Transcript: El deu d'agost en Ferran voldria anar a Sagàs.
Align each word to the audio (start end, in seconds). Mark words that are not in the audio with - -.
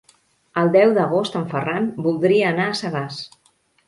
El 0.59 0.69
deu 0.75 0.93
d'agost 0.95 1.37
en 1.39 1.45
Ferran 1.51 1.85
voldria 2.05 2.47
anar 2.53 2.65
a 2.71 2.79
Sagàs. 2.81 3.21